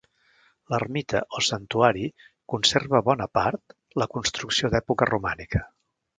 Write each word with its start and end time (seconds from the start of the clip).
L'ermita 0.73 1.19
o 1.39 1.41
santuari 1.47 2.05
conserva 2.55 3.03
bona 3.09 3.29
part 3.41 3.77
la 4.05 4.09
construcció 4.17 4.75
d'època 4.77 5.11
romànica. 5.13 5.65